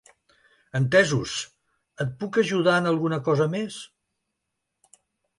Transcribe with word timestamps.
Entesos, 0.77 1.33
et 2.05 2.15
puc 2.23 2.39
ajudar 2.43 2.73
en 2.83 2.87
alguna 2.93 3.19
cosa 3.27 3.47
més? 3.57 3.77